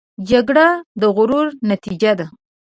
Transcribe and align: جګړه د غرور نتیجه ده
جګړه 0.29 0.67
د 0.99 1.01
غرور 1.15 1.47
نتیجه 1.69 2.11
ده 2.19 2.25